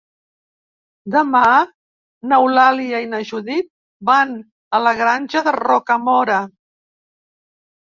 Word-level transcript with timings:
Demà 1.15 1.41
n'Eulàlia 2.31 3.03
i 3.05 3.11
na 3.13 3.21
Judit 3.33 3.69
van 4.13 4.33
a 4.79 4.83
la 4.87 4.95
Granja 5.03 5.45
de 5.51 5.57
Rocamora. 5.61 6.43